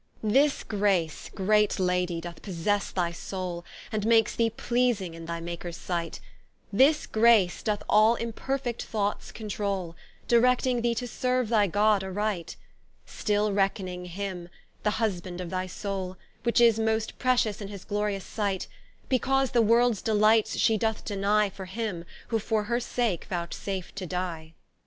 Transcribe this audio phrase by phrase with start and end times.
[0.33, 5.77] ¶This Grace great Lady, doth possesse thy Soule, And makes thee pleasing in thy Makers
[5.77, 6.19] sight;
[6.73, 9.95] This Grace doth all imperfect Thoughts controule,
[10.27, 12.55] Directing thee to serue thy God aright;
[13.05, 14.49] Still reckoning him,
[14.81, 18.65] the Husband of thy Soule, Which is most pretious in his glorious sight:
[19.07, 24.07] Because the Worlds delights shee doth denie For him, who for her sake vouchsaf'd to
[24.07, 24.55] die.